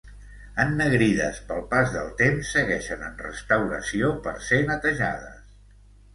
Ennegrides 0.61 1.41
pel 1.51 1.61
pas 1.73 1.93
del 1.97 2.09
temps 2.21 2.55
segueixen 2.57 3.05
en 3.09 3.21
restauració 3.27 4.11
per 4.27 4.35
ser 4.51 4.61
netejades. 4.73 5.55